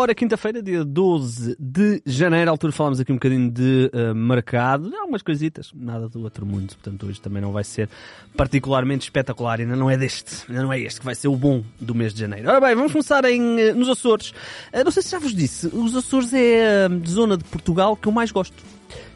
[0.00, 4.90] Ora, quinta-feira, dia 12 de janeiro, à altura falámos aqui um bocadinho de uh, mercado,
[4.96, 7.86] algumas coisitas, nada do outro mundo, portanto hoje também não vai ser
[8.34, 11.62] particularmente espetacular, ainda não é deste, ainda não é este que vai ser o bom
[11.78, 12.48] do mês de janeiro.
[12.48, 14.30] Ora bem, vamos começar em, uh, nos Açores.
[14.72, 18.08] Uh, não sei se já vos disse, os Açores é a zona de Portugal que
[18.08, 18.56] eu mais gosto.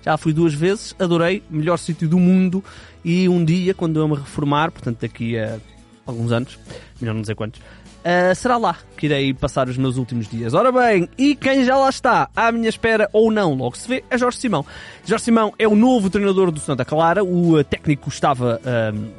[0.03, 2.63] Já fui duas vezes, adorei, melhor sítio do mundo
[3.03, 5.59] e um dia, quando eu me reformar, portanto daqui a
[6.05, 6.59] alguns anos,
[7.01, 7.59] melhor não dizer quantos,
[8.05, 10.53] Uh, será lá que irei passar os meus últimos dias.
[10.53, 14.05] Ora bem, e quem já lá está, à minha espera ou não, logo se vê,
[14.11, 14.65] é Jorge Simão.
[15.07, 19.13] Jorge Simão é o novo treinador do Santa Clara, o uh, técnico estava uh,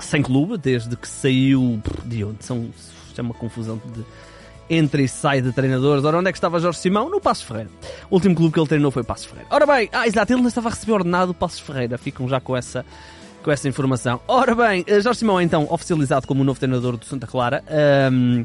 [0.00, 2.44] sem clube desde que saiu de onde?
[2.44, 2.68] São,
[3.16, 4.04] é uma confusão de
[4.68, 6.04] entra e sai de treinadores.
[6.04, 7.08] Ora, onde é que estava Jorge Simão?
[7.08, 7.70] No Passos Ferreira.
[8.10, 9.48] O último clube que ele treinou foi Passos Ferreira.
[9.50, 11.96] Ora bem, ah, exato, ele não estava a receber ordenado Passos Ferreira.
[11.96, 12.84] Ficam já com essa
[13.46, 14.20] com essa informação.
[14.26, 17.62] Ora bem, eh, Jorge Simão é então oficializado como o novo treinador do Santa Clara.
[18.12, 18.44] Um,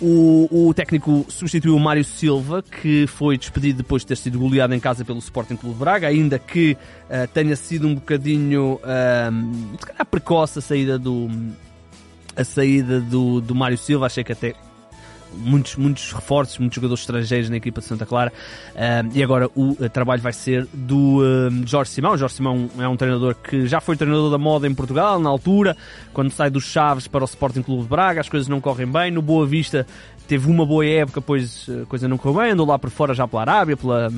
[0.00, 4.72] o, o, técnico substituiu o Mário Silva, que foi despedido depois de ter sido goleado
[4.76, 6.76] em casa pelo Sporting Clube Braga, ainda que
[7.10, 8.78] uh, tenha sido um bocadinho
[9.32, 11.28] um, precoce a saída do
[12.36, 14.54] a saída do, do Mário Silva, achei que até
[15.34, 18.32] muitos, muitos reforços, muitos jogadores estrangeiros na equipa de Santa Clara.
[18.74, 22.16] Uh, e agora o uh, trabalho vai ser do uh, Jorge Simão.
[22.16, 25.76] Jorge Simão é um treinador que já foi treinador da moda em Portugal, na altura,
[26.12, 29.10] quando sai dos Chaves para o Sporting Clube de Braga, as coisas não correm bem.
[29.10, 29.86] No Boa Vista
[30.32, 33.28] teve uma boa época, pois a coisa não correu bem, andou lá por fora já
[33.28, 34.10] pela Arábia, pela,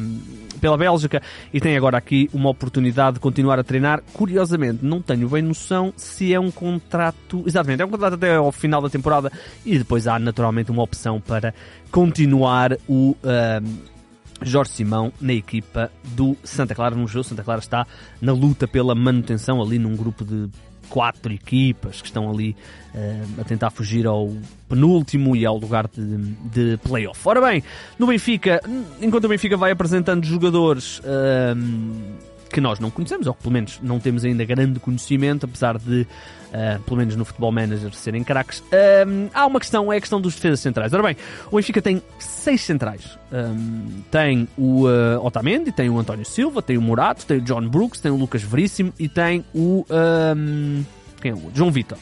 [0.61, 1.20] pela Bélgica
[1.53, 4.01] e tem agora aqui uma oportunidade de continuar a treinar.
[4.12, 7.42] Curiosamente, não tenho bem noção se é um contrato.
[7.47, 9.33] Exatamente, é um contrato até ao final da temporada
[9.65, 11.55] e depois há naturalmente uma opção para
[11.91, 13.17] continuar o.
[13.23, 13.95] Uh,
[14.43, 17.25] Jorge Simão na equipa do Santa Clara no jogo.
[17.25, 17.87] Santa Clara está
[18.21, 20.51] na luta pela manutenção ali num grupo de
[20.89, 22.55] quatro equipas que estão ali
[22.95, 24.31] uh, a tentar fugir ao
[24.69, 26.17] penúltimo e ao lugar de,
[26.51, 27.20] de playoff.
[27.25, 27.63] Ora bem,
[27.98, 28.61] no Benfica,
[29.01, 30.98] enquanto o Benfica vai apresentando jogadores.
[30.98, 35.77] Uh, que nós não conhecemos, ou que pelo menos não temos ainda grande conhecimento, apesar
[35.77, 38.63] de, uh, pelo menos no Futebol Manager, serem craques.
[39.07, 40.93] Um, há uma questão, é a questão dos defesas centrais.
[40.93, 41.17] Ora bem,
[41.51, 43.19] o Benfica tem seis centrais.
[43.33, 47.69] Um, tem o uh, Otamendi, tem o António Silva, tem o Murato, tem o John
[47.69, 49.85] Brooks, tem o Lucas Veríssimo e tem o...
[49.91, 50.85] Um,
[51.20, 51.98] quem é o João Vitor.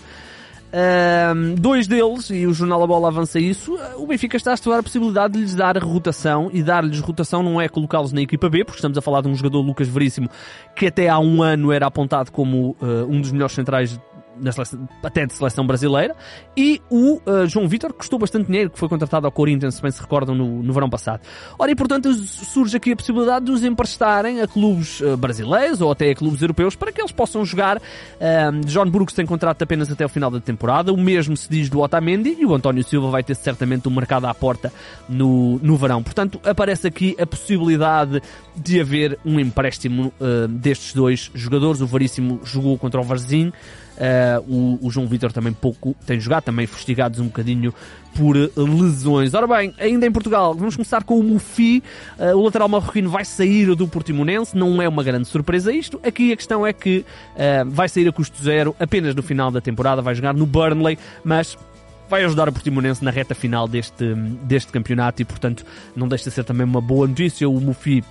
[0.75, 4.79] Um, dois deles, e o Jornal A Bola avança isso, o Benfica está a estudar
[4.79, 8.65] a possibilidade de lhes dar rotação, e dar-lhes rotação não é colocá-los na equipa B,
[8.65, 10.31] porque estamos a falar de um jogador, Lucas Veríssimo,
[10.75, 14.01] que até há um ano era apontado como uh, um dos melhores centrais
[14.51, 16.15] seleção, até de seleção brasileira,
[16.57, 19.83] e o uh, João Vitor, que custou bastante dinheiro, que foi contratado ao Corinthians, se
[19.83, 21.21] bem se recordam, no, no verão passado.
[21.59, 25.91] Ora, e portanto surge aqui a possibilidade de os emprestarem a clubes uh, brasileiros ou
[25.91, 27.79] até a clubes europeus para que eles possam jogar.
[27.79, 31.69] Uh, John Brooks tem contrato apenas até o final da temporada, o mesmo se diz
[31.69, 34.73] do Otamendi, e o António Silva vai ter certamente um mercado à porta
[35.09, 36.03] no, no verão.
[36.03, 38.23] Portanto, aparece aqui a possibilidade
[38.57, 40.13] de haver um empréstimo
[40.49, 41.81] destes dois jogadores.
[41.81, 43.53] O Varíssimo jogou contra o Varzim,
[43.93, 47.75] Uh, o, o, João Vitor também pouco tem jogado, também fustigados um bocadinho
[48.15, 49.35] por lesões.
[49.35, 51.83] Ora bem, ainda em Portugal, vamos começar com o Mufi.
[52.19, 56.01] Uh, o lateral marroquino vai sair do Portimonense, não é uma grande surpresa isto.
[56.03, 57.05] Aqui a questão é que
[57.35, 60.99] uh, vai sair a custo zero apenas no final da temporada, vai jogar no Burnley,
[61.23, 61.57] mas
[62.09, 65.65] vai ajudar o Portimonense na reta final deste, deste campeonato e, portanto,
[65.97, 67.49] não deixa de ser também uma boa notícia.
[67.49, 68.05] O Mufi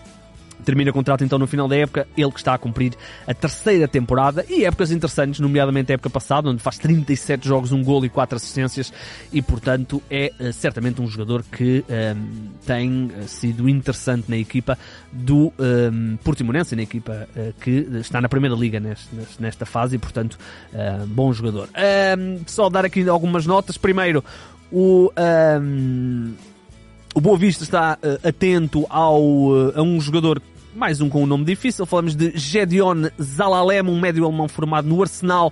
[0.64, 2.94] Termina o contrato então no final da época, ele que está a cumprir
[3.28, 7.84] a terceira temporada e épocas interessantes, nomeadamente a época passada, onde faz 37 jogos, um
[7.84, 8.94] gol e 4 assistências
[9.32, 12.18] e portanto é uh, certamente um jogador que um, ehm,
[12.66, 14.78] tem eh, sido interessante na equipa
[15.12, 20.00] do um, Portimonense, na equipa uh, que está na primeira liga neste, nesta fase e
[20.00, 20.38] portanto
[20.74, 21.70] uh, bom jogador.
[22.18, 23.78] Um, só dar aqui algumas notas.
[23.78, 24.24] Primeiro,
[24.72, 25.12] o
[27.14, 30.42] o Boa Vista está uh, atento ao, uh, a um jogador
[30.74, 35.02] mais um com um nome difícil, falamos de Gedeon Zalalem, um médio alemão formado no
[35.02, 35.52] Arsenal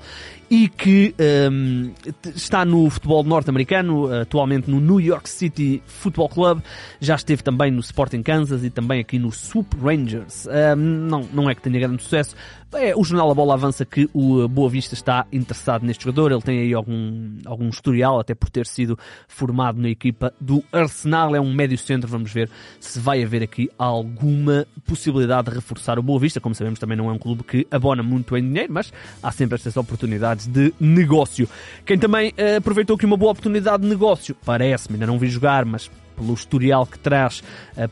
[0.49, 1.13] e que
[1.51, 1.91] um,
[2.35, 6.61] está no futebol norte-americano, atualmente no New York City Football Club,
[6.99, 10.47] já esteve também no Sporting Kansas e também aqui no Swoop Rangers.
[10.47, 12.35] Um, não, não é que tenha grande sucesso.
[12.71, 16.41] É, o jornal A Bola avança que o Boa Vista está interessado neste jogador, ele
[16.41, 18.97] tem aí algum, algum historial, até por ter sido
[19.27, 22.47] formado na equipa do Arsenal, é um médio centro, vamos ver
[22.79, 27.09] se vai haver aqui alguma possibilidade de reforçar o Boa Vista, como sabemos também não
[27.09, 28.93] é um clube que abona muito em dinheiro, mas
[29.23, 31.49] há sempre estas oportunidades oportunidades de negócio.
[31.85, 35.65] Quem também uh, aproveitou aqui uma boa oportunidade de negócio, parece-me, ainda não vi jogar,
[35.65, 35.89] mas
[36.19, 37.41] pelo historial que traz,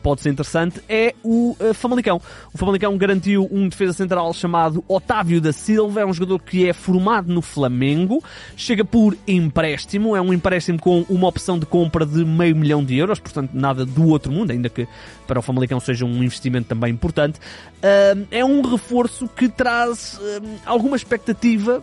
[0.02, 2.20] pode ser interessante, é o Famalicão.
[2.52, 6.74] O Famalicão garantiu um defesa central chamado Otávio da Silva, é um jogador que é
[6.74, 8.22] formado no Flamengo,
[8.54, 12.98] chega por empréstimo, é um empréstimo com uma opção de compra de meio milhão de
[12.98, 14.86] euros, portanto nada do outro mundo, ainda que
[15.26, 17.40] para o Famalicão seja um investimento também importante.
[18.30, 20.20] é um reforço que traz
[20.66, 21.82] alguma expectativa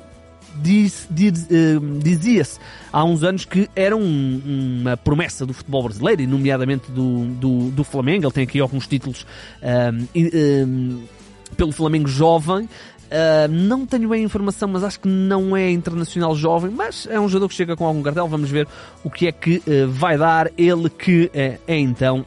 [0.61, 2.59] diz, diz, uh, dizia-se
[2.91, 7.71] há uns anos que era um, uma promessa do futebol brasileiro, e nomeadamente do, do,
[7.71, 8.25] do Flamengo.
[8.25, 9.25] Ele tem aqui alguns títulos
[10.15, 11.03] um,
[11.55, 12.69] pelo Flamengo jovem.
[13.05, 17.19] Uh, não tenho bem a informação, mas acho que não é internacional jovem, mas é
[17.19, 18.27] um jogador que chega com algum cartel.
[18.27, 18.67] Vamos ver
[19.03, 20.51] o que é que uh, vai dar.
[20.57, 22.25] Ele que é então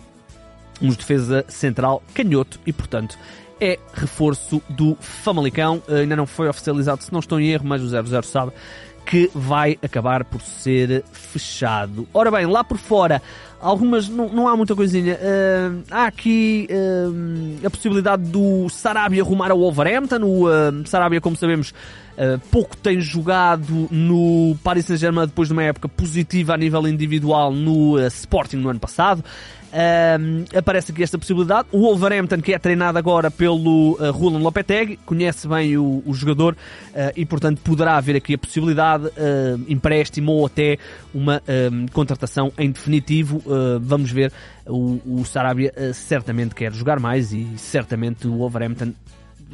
[0.80, 3.18] um defesa central canhoto e, portanto,
[3.60, 5.82] é reforço do Famalicão.
[5.88, 8.52] Ainda não foi oficializado, se não estou em erro, mas o 00 sabe
[9.08, 12.06] que vai acabar por ser fechado.
[12.12, 13.22] Ora bem, lá por fora,
[13.58, 15.14] algumas, não, não há muita coisinha.
[15.14, 20.20] Uh, há aqui uh, a possibilidade do Sarabia arrumar ao Wolverhampton.
[20.22, 21.72] O uh, Sarabia, como sabemos,
[22.50, 27.98] pouco tem jogado no Paris Saint-Germain depois de uma época positiva a nível individual no
[28.08, 29.24] Sporting no ano passado.
[29.72, 31.68] Um, aparece aqui esta possibilidade.
[31.72, 36.54] O Wolverhampton, que é treinado agora pelo uh, Roland Lopetegui, conhece bem o, o jogador
[36.54, 40.78] uh, e, portanto, poderá haver aqui a possibilidade, uh, empréstimo ou até
[41.12, 41.42] uma
[41.92, 43.38] contratação em definitivo.
[43.38, 44.32] Uh, vamos ver.
[44.66, 48.92] O, o Sarabia certamente quer jogar mais e certamente o Wolverhampton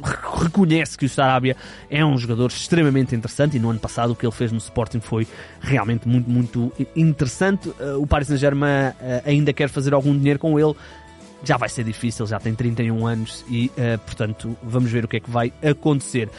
[0.03, 1.55] reconhece que o Sarabia
[1.89, 4.99] é um jogador extremamente interessante e no ano passado o que ele fez no Sporting
[4.99, 5.27] foi
[5.61, 7.69] realmente muito, muito interessante.
[7.69, 10.73] Uh, o Paris Saint-Germain uh, ainda quer fazer algum dinheiro com ele.
[11.43, 15.17] Já vai ser difícil, já tem 31 anos e, uh, portanto, vamos ver o que
[15.17, 16.29] é que vai acontecer.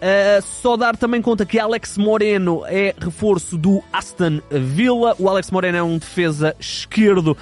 [0.00, 5.14] Uh, só dar também conta que Alex Moreno é reforço do Aston Villa.
[5.18, 7.36] O Alex Moreno é um defesa esquerdo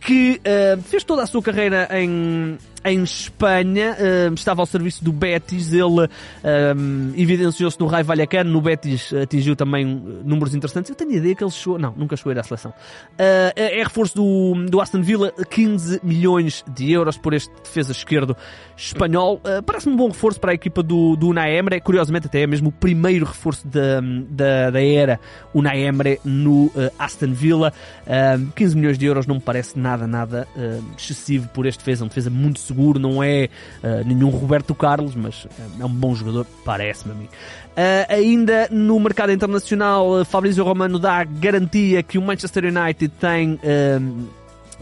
[0.00, 5.12] que uh, fez toda a sua carreira em, em Espanha, uh, estava ao serviço do
[5.12, 6.08] Betis, ele uh,
[7.16, 10.90] evidenciou-se no Raio Vallecano, no Betis atingiu também números interessantes.
[10.90, 12.70] Eu tenho a ideia que ele chegou, não, nunca chegou a ir à seleção.
[12.70, 18.36] Uh, é reforço do, do Aston Villa, 15 milhões de euros por este defesa esquerdo
[18.76, 19.40] espanhol.
[19.66, 22.68] Parece-me um bom reforço para a equipa do, do Unai Emre, curiosamente até é mesmo
[22.68, 25.18] o primeiro reforço da, da, da era
[25.52, 27.72] Unai Emre no Aston Villa.
[28.54, 30.46] 15 milhões de euros não me parece nada, nada
[30.96, 33.48] excessivo por este defesa, um defesa muito seguro, não é
[33.82, 35.46] uh, nenhum Roberto Carlos, mas
[35.78, 37.24] é um bom jogador, parece-me a mim.
[37.24, 43.58] Uh, ainda no mercado internacional, Fabrizio Romano dá garantia que o Manchester United tem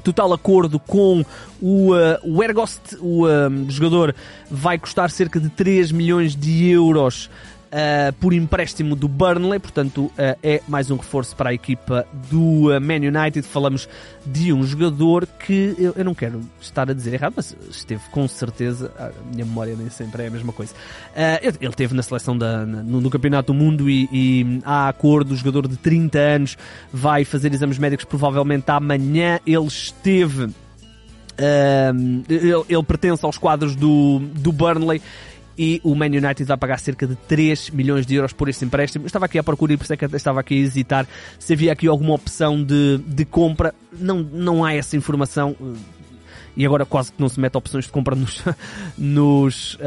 [0.02, 1.24] total acordo com
[1.60, 3.24] o, uh, o Ergost, o
[3.68, 4.14] jogador
[4.50, 7.30] vai custar cerca de 3 milhões de euros
[7.76, 10.12] uh, por empréstimo do Burnley, portanto uh,
[10.42, 13.42] é mais um reforço para a equipa do uh, Man United.
[13.42, 13.88] Falamos
[14.24, 18.26] de um jogador que eu, eu, não quero estar a dizer errado, mas esteve com
[18.26, 20.74] certeza, a minha memória nem sempre é a mesma coisa.
[21.42, 25.36] ele esteve na seleção da, no, no, Campeonato do Mundo e, e há acordo, o
[25.36, 26.58] jogador de 30 anos
[26.92, 29.38] vai fazer exames médicos provavelmente amanhã.
[29.46, 30.50] Ele esteve.
[32.28, 35.02] ele, ele pertence aos quadros do, do Burnley
[35.58, 39.04] e o Man United vai pagar cerca de 3 milhões de euros por este empréstimo.
[39.04, 41.06] Eu estava aqui à procura e por isso é que estava aqui a hesitar
[41.38, 43.74] se havia aqui alguma opção de, de compra.
[43.92, 45.56] Não, não há essa informação
[46.56, 48.42] e agora quase que não se mete opções de compra nos,
[48.96, 49.78] nos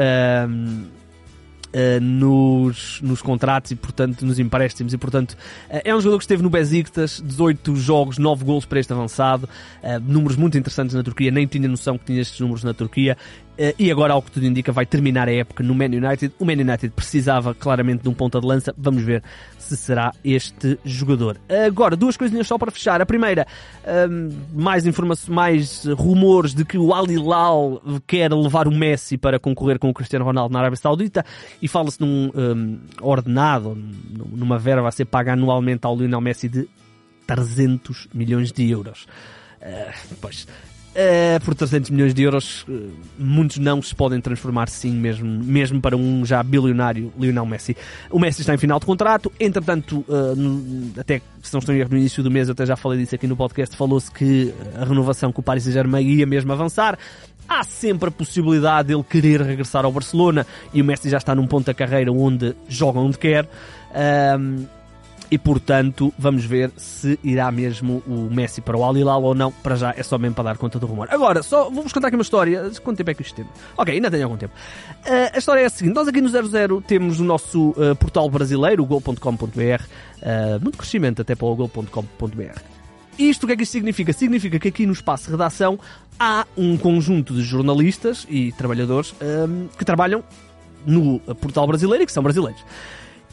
[1.69, 4.91] Uh, nos, nos contratos e, portanto, nos empréstimos.
[4.91, 8.79] E, portanto, uh, é um jogador que esteve no Besiktas, 18 jogos, 9 gols para
[8.79, 9.47] este avançado,
[9.83, 13.15] uh, números muito interessantes na Turquia, nem tinha noção que tinha estes números na Turquia.
[13.77, 16.33] E agora, ao que tudo indica, vai terminar a época no Man United.
[16.39, 18.73] O Man United precisava claramente de um ponta de lança.
[18.77, 19.21] Vamos ver
[19.57, 21.37] se será este jogador.
[21.67, 23.01] Agora, duas coisinhas só para fechar.
[23.01, 23.45] A primeira,
[24.09, 29.37] um, mais informações, mais rumores de que o Al Hilal quer levar o Messi para
[29.39, 31.25] concorrer com o Cristiano Ronaldo na Arábia Saudita
[31.61, 33.77] e fala-se num um, ordenado,
[34.31, 36.67] numa verba a ser paga anualmente ao Lionel Messi de
[37.27, 39.05] 300 milhões de euros.
[39.61, 40.47] Uh, pois,
[40.89, 45.79] Uh, por 300 milhões de euros, uh, muitos não se podem transformar sim, mesmo, mesmo
[45.79, 47.77] para um já bilionário Lionel Messi.
[48.09, 51.91] O Messi está em final de contrato, entretanto, uh, no, até se não estou erro,
[51.91, 54.83] no início do mês, eu até já falei disso aqui no podcast, falou-se que a
[54.83, 56.97] renovação com o Paris Saint-Germain ia mesmo avançar.
[57.47, 61.35] Há sempre a possibilidade de ele querer regressar ao Barcelona e o Messi já está
[61.35, 63.47] num ponto da carreira onde joga onde quer
[65.31, 69.51] e portanto vamos ver se irá mesmo o Messi para o Al Hilal ou não.
[69.51, 71.07] Para já é só mesmo para dar conta do rumor.
[71.11, 72.71] Agora, só vou-vos contar aqui uma história.
[72.83, 73.45] Quanto tempo é que isto tem?
[73.77, 74.53] Ok, ainda tenho algum tempo.
[75.05, 78.29] Uh, a história é a seguinte: nós aqui no 00 temos o nosso uh, portal
[78.29, 82.59] brasileiro, o gol.com.br, uh, muito crescimento até para o gol.com.br.
[83.17, 84.13] Isto o que é que isto significa?
[84.13, 85.77] Significa que aqui no espaço redação
[86.17, 90.23] há um conjunto de jornalistas e trabalhadores hum, que trabalham
[90.85, 92.63] no portal brasileiro e que são brasileiros.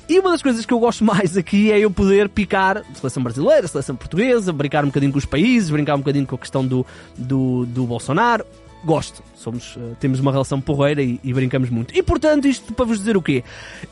[0.09, 3.67] E uma das coisas que eu gosto mais aqui é eu poder picar seleção brasileira,
[3.67, 6.87] seleção portuguesa, brincar um bocadinho com os países, brincar um bocadinho com a questão do,
[7.17, 8.45] do, do Bolsonaro.
[8.85, 9.21] Gosto.
[9.35, 11.97] Somos, uh, temos uma relação porreira e, e, brincamos muito.
[11.97, 13.43] E portanto, isto para vos dizer o quê?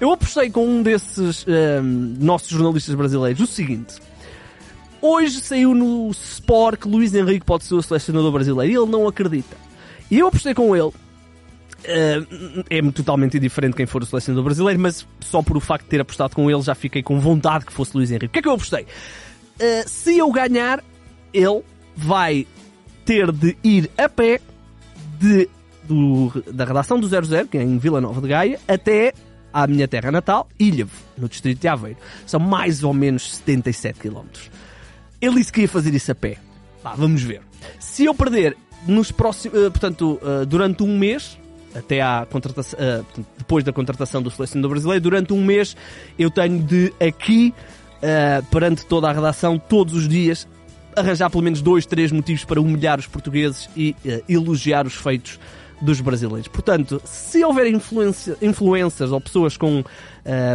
[0.00, 1.82] Eu apostei com um desses uh,
[2.20, 3.96] nossos jornalistas brasileiros o seguinte.
[5.02, 9.08] Hoje saiu no Sport que Luís Henrique pode ser o selecionador brasileiro e ele não
[9.08, 9.56] acredita.
[10.08, 10.92] E eu apostei com ele
[11.84, 15.90] Uh, é totalmente indiferente quem for o selecionador brasileiro, mas só por o facto de
[15.90, 18.26] ter apostado com ele já fiquei com vontade que fosse Luís Henrique.
[18.26, 18.84] O que é que eu apostei?
[18.84, 20.82] Uh, se eu ganhar,
[21.32, 21.62] ele
[21.94, 22.46] vai
[23.04, 24.40] ter de ir a pé
[25.18, 25.48] de,
[25.82, 29.12] do, da redação do 00, que é em Vila Nova de Gaia, até
[29.52, 31.98] à minha terra natal, Ilhavo, no distrito de Aveiro.
[32.26, 34.24] São mais ou menos 77 km.
[35.20, 36.38] Ele disse que ia fazer isso a pé.
[36.96, 37.42] vamos ver.
[37.78, 41.38] Se eu perder nos próximos, uh, portanto, durante um mês,
[41.74, 45.76] até à contratação, uh, depois da contratação do selecionador brasileiro, durante um mês
[46.18, 47.52] eu tenho de aqui,
[47.98, 50.46] uh, perante toda a redação, todos os dias,
[50.96, 55.38] arranjar pelo menos dois, três motivos para humilhar os portugueses e uh, elogiar os feitos
[55.80, 56.48] dos brasileiros.
[56.48, 59.84] Portanto, se houver influências ou pessoas com uh,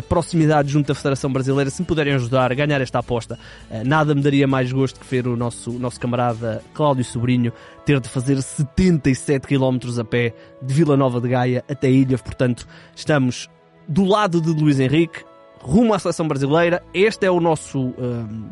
[0.07, 3.37] proximidade junto à Federação Brasileira, se me puderem ajudar a ganhar esta aposta,
[3.69, 7.53] uh, nada me daria mais gosto que ver o nosso, nosso camarada Cláudio Sobrinho
[7.85, 12.17] ter de fazer 77 km a pé de Vila Nova de Gaia até Ilha.
[12.17, 13.49] Portanto, estamos
[13.87, 15.23] do lado de Luís Henrique,
[15.61, 16.83] rumo à seleção brasileira.
[16.93, 18.49] Este é o nosso, uh,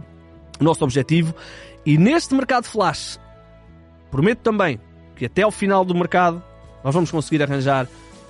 [0.59, 1.33] nosso objetivo.
[1.85, 3.19] E neste mercado flash,
[4.11, 4.79] prometo também
[5.15, 6.43] que até ao final do mercado
[6.87, 7.85] nós vamos conseguir arranjar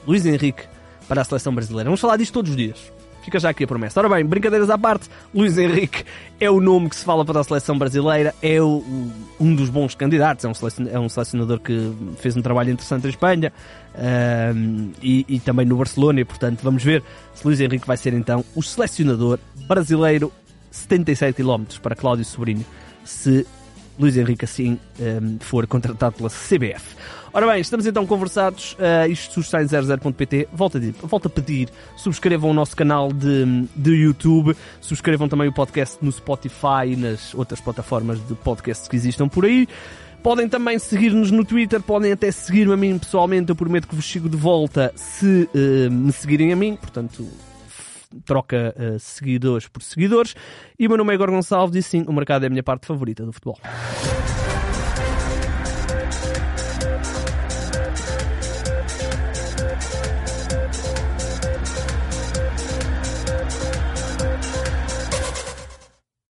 [0.08, 0.64] Luís Henrique
[1.08, 1.88] para a seleção brasileira.
[1.88, 2.92] Vamos falar disto todos os dias.
[3.22, 4.00] Fica já aqui a promessa.
[4.00, 6.04] Ora bem, brincadeiras à parte, Luís Henrique
[6.40, 8.84] é o nome que se fala para a seleção brasileira, é o,
[9.40, 13.10] um dos bons candidatos, é um, é um selecionador que fez um trabalho interessante em
[13.12, 13.54] Espanha
[15.04, 17.04] e, e, também no Barcelona, e portanto vamos ver
[17.36, 19.38] se Luís Henrique vai ser então o selecionador
[19.68, 20.34] brasileiro
[20.72, 22.66] 77 km para Cláudio Sobrinho,
[23.04, 23.46] se
[24.00, 26.96] Luís Henrique assim um, for contratado pela CBF.
[27.34, 28.74] Ora bem, estamos então conversados.
[28.74, 30.48] Uh, isto em 00.pt.
[30.52, 35.54] Volto a, volto a pedir, subscrevam o nosso canal de, de YouTube, subscrevam também o
[35.54, 39.68] podcast no Spotify e nas outras plataformas de podcasts que existam por aí.
[40.24, 44.06] Podem também seguir-nos no Twitter, podem até seguir-me a mim pessoalmente, eu prometo que vos
[44.06, 47.26] sigo de volta se uh, me seguirem a mim, portanto,
[48.26, 50.36] troca uh, seguidores por seguidores.
[50.78, 52.86] E o meu nome é Igor Gonçalves e sim, o mercado é a minha parte
[52.86, 53.60] favorita do futebol.